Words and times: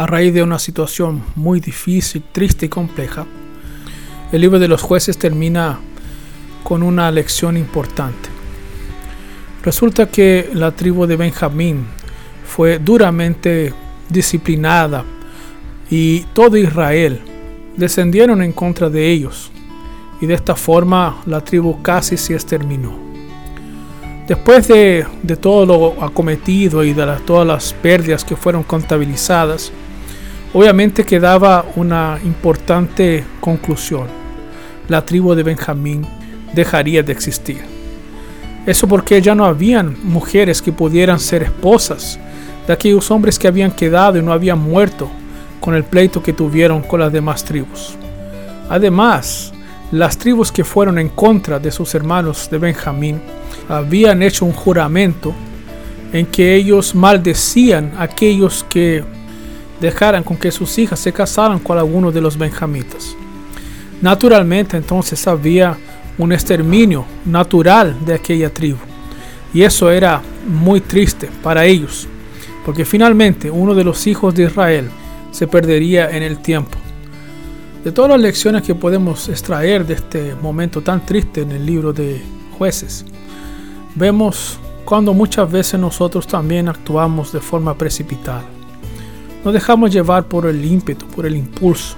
a 0.00 0.06
raíz 0.06 0.32
de 0.32 0.42
una 0.42 0.58
situación 0.58 1.22
muy 1.36 1.60
difícil, 1.60 2.22
triste 2.32 2.64
y 2.64 2.68
compleja, 2.70 3.26
el 4.32 4.40
libro 4.40 4.58
de 4.58 4.66
los 4.66 4.80
jueces 4.80 5.18
termina 5.18 5.78
con 6.64 6.82
una 6.82 7.10
lección 7.10 7.58
importante. 7.58 8.30
Resulta 9.62 10.08
que 10.08 10.48
la 10.54 10.72
tribu 10.72 11.04
de 11.04 11.16
Benjamín 11.16 11.84
fue 12.46 12.78
duramente 12.78 13.74
disciplinada 14.08 15.04
y 15.90 16.20
todo 16.32 16.56
Israel 16.56 17.20
descendieron 17.76 18.40
en 18.40 18.52
contra 18.52 18.88
de 18.88 19.06
ellos 19.06 19.50
y 20.18 20.24
de 20.24 20.32
esta 20.32 20.56
forma 20.56 21.20
la 21.26 21.44
tribu 21.44 21.82
casi 21.82 22.16
se 22.16 22.32
exterminó. 22.32 22.98
Después 24.26 24.66
de, 24.66 25.04
todo 25.42 25.66
lo 25.66 26.02
acometido 26.02 26.84
y 26.84 26.94
de 26.94 27.04
todas 27.26 27.46
las 27.46 27.74
pérdidas 27.74 28.24
que 28.24 28.36
fueron 28.36 28.62
contabilizadas, 28.62 29.70
obviamente 30.52 31.04
quedaba 31.04 31.64
una 31.76 32.18
importante 32.24 33.24
conclusión. 33.40 34.06
La 34.88 35.04
tribu 35.04 35.34
de 35.34 35.42
Benjamín 35.42 36.06
dejaría 36.54 37.02
de 37.02 37.12
existir. 37.12 37.60
Eso 38.66 38.86
porque 38.86 39.22
ya 39.22 39.34
no 39.34 39.44
habían 39.44 39.96
mujeres 40.02 40.60
que 40.60 40.72
pudieran 40.72 41.18
ser 41.18 41.44
esposas 41.44 42.18
de 42.66 42.72
aquellos 42.72 43.10
hombres 43.10 43.38
que 43.38 43.48
habían 43.48 43.70
quedado 43.70 44.18
y 44.18 44.22
no 44.22 44.32
habían 44.32 44.58
muerto 44.58 45.10
con 45.60 45.74
el 45.74 45.84
pleito 45.84 46.22
que 46.22 46.32
tuvieron 46.32 46.82
con 46.82 47.00
las 47.00 47.12
demás 47.12 47.44
tribus. 47.44 47.96
Además, 48.68 49.52
las 49.92 50.16
tribus 50.18 50.52
que 50.52 50.64
fueron 50.64 50.98
en 50.98 51.08
contra 51.08 51.58
de 51.58 51.70
sus 51.70 51.94
hermanos 51.94 52.48
de 52.50 52.58
Benjamín 52.58 53.20
habían 53.68 54.22
hecho 54.22 54.44
un 54.44 54.52
juramento 54.52 55.34
en 56.12 56.26
que 56.26 56.54
ellos 56.54 56.94
maldecían 56.94 57.92
a 57.96 58.04
aquellos 58.04 58.64
que 58.68 59.04
dejaran 59.80 60.22
con 60.22 60.36
que 60.36 60.50
sus 60.50 60.78
hijas 60.78 61.00
se 61.00 61.12
casaran 61.12 61.58
con 61.58 61.78
alguno 61.78 62.12
de 62.12 62.20
los 62.20 62.36
benjamitas. 62.36 63.16
Naturalmente 64.00 64.76
entonces 64.76 65.26
había 65.26 65.76
un 66.18 66.32
exterminio 66.32 67.04
natural 67.24 67.96
de 68.04 68.14
aquella 68.14 68.52
tribu. 68.52 68.78
Y 69.52 69.62
eso 69.62 69.90
era 69.90 70.22
muy 70.46 70.80
triste 70.80 71.28
para 71.42 71.64
ellos, 71.64 72.06
porque 72.64 72.84
finalmente 72.84 73.50
uno 73.50 73.74
de 73.74 73.84
los 73.84 74.06
hijos 74.06 74.34
de 74.34 74.44
Israel 74.44 74.88
se 75.30 75.46
perdería 75.46 76.10
en 76.10 76.22
el 76.22 76.38
tiempo. 76.38 76.78
De 77.84 77.92
todas 77.92 78.10
las 78.10 78.20
lecciones 78.20 78.62
que 78.62 78.74
podemos 78.74 79.28
extraer 79.28 79.86
de 79.86 79.94
este 79.94 80.34
momento 80.34 80.82
tan 80.82 81.04
triste 81.04 81.40
en 81.40 81.50
el 81.50 81.64
libro 81.64 81.92
de 81.92 82.20
jueces, 82.58 83.04
vemos 83.94 84.58
cuando 84.84 85.14
muchas 85.14 85.50
veces 85.50 85.80
nosotros 85.80 86.26
también 86.26 86.68
actuamos 86.68 87.32
de 87.32 87.40
forma 87.40 87.76
precipitada. 87.76 88.44
Nos 89.44 89.54
dejamos 89.54 89.90
llevar 89.90 90.24
por 90.24 90.46
el 90.46 90.64
ímpetu, 90.64 91.06
por 91.06 91.24
el 91.24 91.34
impulso, 91.34 91.96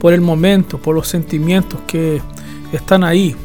por 0.00 0.12
el 0.12 0.20
momento, 0.20 0.78
por 0.78 0.94
los 0.94 1.06
sentimientos 1.06 1.80
que 1.86 2.20
están 2.72 3.04
ahí, 3.04 3.36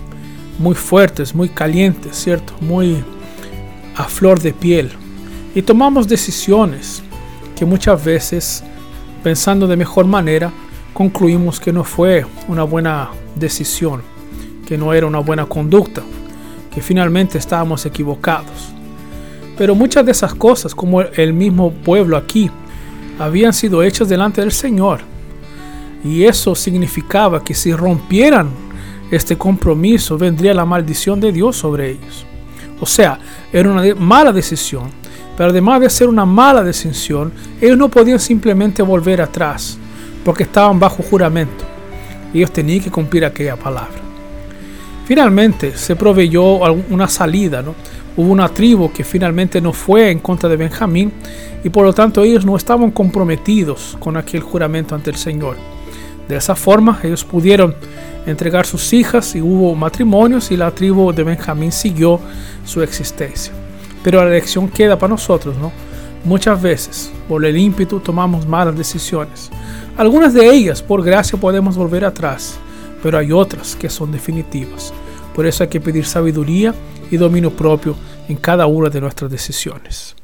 muy 0.58 0.76
fuertes, 0.76 1.36
muy 1.36 1.50
calientes, 1.50 2.16
¿cierto? 2.16 2.54
Muy 2.60 3.04
a 3.96 4.06
flor 4.06 4.40
de 4.40 4.54
piel. 4.54 4.92
Y 5.54 5.62
tomamos 5.62 6.08
decisiones 6.08 7.04
que 7.56 7.66
muchas 7.66 8.04
veces, 8.04 8.64
pensando 9.24 9.68
de 9.68 9.78
mejor 9.78 10.06
manera, 10.06 10.52
concluimos 10.94 11.60
que 11.60 11.72
no 11.72 11.84
fue 11.84 12.26
una 12.48 12.64
buena 12.64 13.10
decisión, 13.36 14.02
que 14.68 14.78
no 14.78 14.94
era 14.94 15.06
una 15.06 15.20
buena 15.20 15.46
conducta, 15.46 16.02
que 16.74 16.82
finalmente 16.82 17.38
estábamos 17.38 17.86
equivocados. 17.86 18.74
Pero 19.58 19.76
muchas 19.76 20.06
de 20.06 20.14
esas 20.14 20.34
cosas, 20.34 20.74
como 20.74 21.02
el 21.02 21.34
mismo 21.34 21.72
pueblo 21.72 22.18
aquí, 22.18 22.50
habían 23.20 23.54
sido 23.54 23.84
hechas 23.84 24.10
delante 24.10 24.42
del 24.42 24.52
Señor. 24.52 25.02
Y 26.04 26.24
eso 26.24 26.56
significaba 26.56 27.44
que 27.44 27.54
si 27.54 27.74
rompieran 27.74 28.50
este 29.12 29.38
compromiso, 29.38 30.18
vendría 30.18 30.54
la 30.54 30.66
maldición 30.66 31.20
de 31.20 31.32
Dios 31.32 31.58
sobre 31.58 31.92
ellos. 31.92 32.26
O 32.80 32.86
sea, 32.86 33.20
era 33.52 33.70
una 33.70 33.94
mala 33.96 34.32
decisión. 34.32 34.90
Pero 35.36 35.52
además 35.52 35.82
de 35.82 35.90
ser 35.90 36.08
una 36.08 36.26
mala 36.26 36.64
decisión, 36.64 37.32
ellos 37.62 37.78
no 37.78 37.90
podían 37.90 38.20
simplemente 38.20 38.82
volver 38.82 39.22
atrás, 39.22 39.78
porque 40.24 40.44
estaban 40.44 40.80
bajo 40.80 41.02
juramento. 41.02 41.64
Ellos 42.34 42.52
tenían 42.52 42.84
que 42.84 42.92
cumplir 42.92 43.24
aquella 43.24 43.56
palabra. 43.56 44.00
Finalmente 45.06 45.76
se 45.78 45.96
proveyó 45.96 46.44
una 46.90 47.08
salida, 47.08 47.62
¿no? 47.62 47.74
Hubo 48.20 48.34
una 48.34 48.50
tribu 48.50 48.92
que 48.92 49.06
finalmente 49.06 49.62
no 49.62 49.72
fue 49.72 50.12
en 50.12 50.20
contra 50.20 50.50
de 50.50 50.58
Benjamín 50.58 51.14
y 51.64 51.70
por 51.70 51.86
lo 51.86 51.94
tanto 51.94 52.22
ellos 52.22 52.46
no 52.46 52.58
estaban 52.58 52.92
comprometidos 52.92 53.96
con 53.98 54.18
aquel 54.18 54.42
juramento 54.42 54.94
ante 54.94 55.10
el 55.10 55.16
Señor. 55.16 55.56
De 56.28 56.36
esa 56.36 56.54
forma 56.54 57.00
ellos 57.02 57.24
pudieron 57.24 57.74
entregar 58.26 58.66
sus 58.66 58.92
hijas 58.92 59.34
y 59.36 59.42
hubo 59.42 59.74
matrimonios 59.74 60.52
y 60.52 60.58
la 60.58 60.70
tribu 60.72 61.14
de 61.14 61.24
Benjamín 61.24 61.72
siguió 61.72 62.20
su 62.66 62.82
existencia. 62.82 63.54
Pero 64.04 64.22
la 64.22 64.32
lección 64.32 64.68
queda 64.68 65.00
para 65.00 65.12
nosotros, 65.12 65.56
¿no? 65.56 65.72
Muchas 66.26 66.62
veces, 66.62 67.14
por 67.30 67.46
el 67.46 67.56
ímpetu, 67.56 68.02
tomamos 68.02 68.46
malas 68.46 68.78
decisiones. 68.78 69.50
Algunas 69.96 70.34
de 70.34 70.46
ellas, 70.54 70.84
por 70.84 71.06
gracia, 71.06 71.40
podemos 71.40 71.78
volver 71.78 72.04
atrás, 72.04 72.60
pero 73.02 73.18
hay 73.18 73.32
otras 73.32 73.78
que 73.78 73.90
son 73.90 74.12
definitivas. 74.12 74.94
Por 75.34 75.46
eso 75.46 75.64
hay 75.64 75.70
que 75.70 75.80
pedir 75.80 76.06
sabiduría 76.06 76.76
y 77.12 77.18
dominio 77.18 77.52
propio 77.52 77.96
en 78.28 78.38
cada 78.38 78.66
una 78.68 78.90
de 78.90 79.02
nuestras 79.02 79.32
decisiones. 79.32 80.16